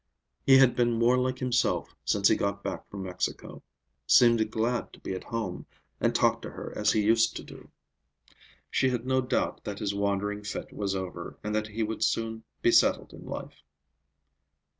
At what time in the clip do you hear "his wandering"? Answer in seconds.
9.77-10.41